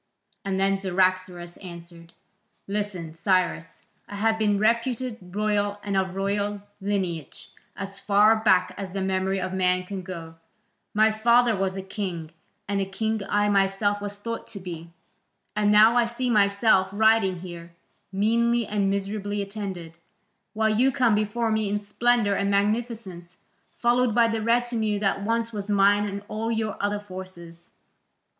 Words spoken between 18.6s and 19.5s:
and miserably